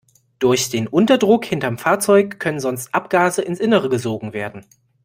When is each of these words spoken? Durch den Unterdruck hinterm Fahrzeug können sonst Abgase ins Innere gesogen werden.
Durch 0.39 0.71
den 0.71 0.87
Unterdruck 0.87 1.45
hinterm 1.45 1.77
Fahrzeug 1.77 2.39
können 2.39 2.59
sonst 2.59 2.91
Abgase 2.91 3.43
ins 3.43 3.59
Innere 3.59 3.87
gesogen 3.87 4.33
werden. 4.33 4.65